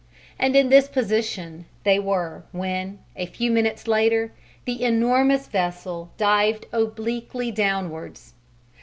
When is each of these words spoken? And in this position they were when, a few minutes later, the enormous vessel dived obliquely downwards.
And 0.39 0.55
in 0.55 0.69
this 0.69 0.87
position 0.87 1.65
they 1.83 1.99
were 1.99 2.43
when, 2.51 2.97
a 3.15 3.27
few 3.27 3.51
minutes 3.51 3.87
later, 3.87 4.31
the 4.65 4.81
enormous 4.83 5.45
vessel 5.45 6.09
dived 6.17 6.65
obliquely 6.73 7.51
downwards. 7.51 8.33